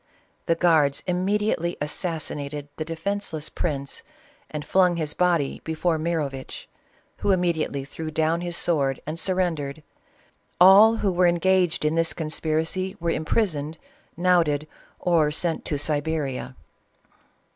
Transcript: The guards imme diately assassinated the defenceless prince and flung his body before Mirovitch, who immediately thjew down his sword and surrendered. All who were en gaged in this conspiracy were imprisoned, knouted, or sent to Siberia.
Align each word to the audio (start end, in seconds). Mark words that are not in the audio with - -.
The 0.47 0.55
guards 0.55 1.01
imme 1.07 1.37
diately 1.37 1.77
assassinated 1.79 2.69
the 2.77 2.83
defenceless 2.83 3.49
prince 3.49 4.01
and 4.49 4.65
flung 4.65 4.95
his 4.95 5.13
body 5.13 5.61
before 5.63 5.99
Mirovitch, 5.99 6.67
who 7.17 7.29
immediately 7.29 7.85
thjew 7.85 8.11
down 8.11 8.41
his 8.41 8.57
sword 8.57 8.99
and 9.05 9.19
surrendered. 9.19 9.83
All 10.59 10.95
who 10.95 11.11
were 11.11 11.27
en 11.27 11.35
gaged 11.35 11.85
in 11.85 11.93
this 11.93 12.13
conspiracy 12.13 12.97
were 12.99 13.11
imprisoned, 13.11 13.77
knouted, 14.17 14.67
or 14.97 15.29
sent 15.29 15.65
to 15.65 15.77
Siberia. 15.77 16.55